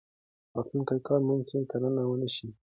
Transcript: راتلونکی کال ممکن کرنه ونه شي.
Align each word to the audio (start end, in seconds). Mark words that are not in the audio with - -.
راتلونکی 0.55 0.97
کال 1.07 1.21
ممکن 1.29 1.61
کرنه 1.71 2.03
ونه 2.09 2.29
شي. 2.35 2.47